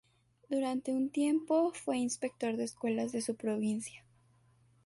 Durante 0.49 0.93
un 0.95 1.11
tiempo 1.11 1.71
fue 1.75 1.99
inspector 1.99 2.57
de 2.57 2.63
escuelas 2.63 3.11
de 3.11 3.21
su 3.21 3.35
provincia. 3.35 4.03